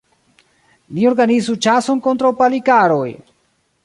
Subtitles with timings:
[0.95, 3.07] Ni organizu ĉason kontraŭ Palikaroj!